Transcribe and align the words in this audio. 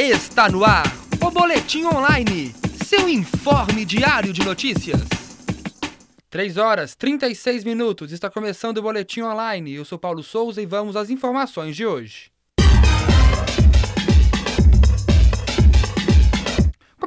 Está 0.00 0.48
no 0.48 0.64
ar 0.64 0.86
o 1.20 1.28
Boletim 1.28 1.82
Online, 1.82 2.54
seu 2.86 3.08
informe 3.08 3.84
diário 3.84 4.32
de 4.32 4.44
notícias. 4.44 5.00
3 6.30 6.56
horas 6.56 6.94
36 6.94 7.64
minutos, 7.64 8.12
está 8.12 8.30
começando 8.30 8.78
o 8.78 8.82
Boletim 8.82 9.22
Online. 9.22 9.74
Eu 9.74 9.84
sou 9.84 9.98
Paulo 9.98 10.22
Souza 10.22 10.62
e 10.62 10.66
vamos 10.66 10.94
às 10.94 11.10
informações 11.10 11.74
de 11.74 11.84
hoje. 11.84 12.30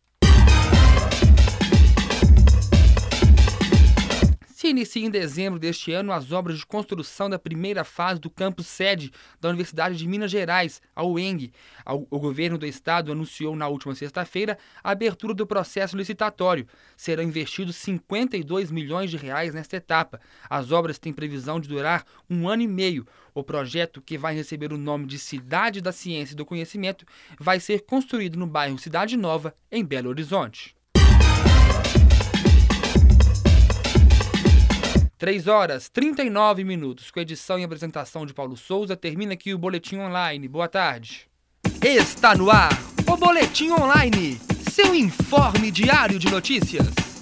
inicia 4.73 5.05
em 5.05 5.09
dezembro 5.09 5.57
deste 5.57 5.93
ano 5.93 6.11
as 6.11 6.31
obras 6.31 6.57
de 6.57 6.65
construção 6.65 7.29
da 7.29 7.39
primeira 7.39 7.83
fase 7.83 8.19
do 8.19 8.29
campus 8.29 8.67
sede 8.67 9.11
da 9.39 9.49
Universidade 9.49 9.95
de 9.95 10.07
Minas 10.07 10.29
Gerais, 10.29 10.81
a 10.95 11.03
UENG. 11.05 11.53
O 11.85 12.19
governo 12.19 12.57
do 12.57 12.65
estado 12.65 13.11
anunciou 13.11 13.55
na 13.55 13.67
última 13.67 13.95
sexta-feira 13.95 14.57
a 14.83 14.91
abertura 14.91 15.33
do 15.33 15.47
processo 15.47 15.95
licitatório. 15.95 16.67
Serão 16.97 17.23
investidos 17.23 17.75
52 17.77 18.71
milhões 18.71 19.09
de 19.09 19.17
reais 19.17 19.53
nesta 19.53 19.77
etapa. 19.77 20.19
As 20.49 20.71
obras 20.71 20.99
têm 20.99 21.13
previsão 21.13 21.59
de 21.59 21.69
durar 21.69 22.03
um 22.29 22.49
ano 22.49 22.63
e 22.63 22.67
meio. 22.67 23.07
O 23.33 23.43
projeto, 23.43 24.01
que 24.01 24.17
vai 24.17 24.35
receber 24.35 24.73
o 24.73 24.77
nome 24.77 25.05
de 25.05 25.17
Cidade 25.17 25.81
da 25.81 25.91
Ciência 25.91 26.33
e 26.33 26.37
do 26.37 26.45
Conhecimento, 26.45 27.05
vai 27.39 27.59
ser 27.59 27.81
construído 27.81 28.37
no 28.37 28.45
bairro 28.45 28.77
Cidade 28.77 29.15
Nova, 29.17 29.55
em 29.71 29.83
Belo 29.83 30.09
Horizonte. 30.09 30.75
3 35.23 35.47
horas 35.47 35.87
39 35.87 36.65
minutos, 36.65 37.09
com 37.09 37.17
edição 37.17 37.57
e 37.57 37.63
apresentação 37.63 38.25
de 38.25 38.33
Paulo 38.33 38.57
Souza, 38.57 38.97
termina 38.97 39.35
aqui 39.35 39.53
o 39.53 39.57
Boletim 39.57 39.95
Online. 39.95 40.49
Boa 40.49 40.67
tarde. 40.67 41.29
Está 41.81 42.35
no 42.35 42.51
ar 42.51 42.73
o 43.09 43.15
Boletim 43.15 43.69
Online, 43.69 44.37
seu 44.69 44.93
informe 44.93 45.71
diário 45.71 46.19
de 46.19 46.29
notícias. 46.29 47.12